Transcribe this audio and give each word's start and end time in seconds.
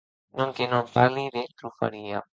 Non, 0.37 0.49
que 0.55 0.65
non 0.73 0.85
parli 0.95 1.25
de 1.35 1.43
trufaria. 1.59 2.19